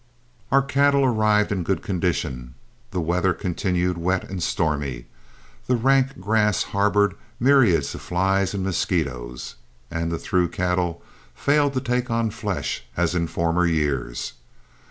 [0.51, 2.55] Our cattle arrived in good condition.
[2.89, 5.05] The weather continued wet and stormy,
[5.67, 9.57] the rank grass harbored myriads of flies and mosquitoes,
[9.91, 11.03] and the through cattle
[11.35, 14.33] failed to take on flesh as in former years.